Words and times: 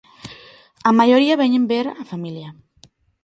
A 0.89 0.91
maioría 0.99 1.39
veñen 1.41 1.63
ver 1.71 1.85
a 2.01 2.03
familia. 2.11 2.49